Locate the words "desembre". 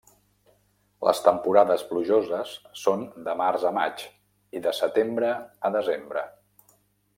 5.79-6.27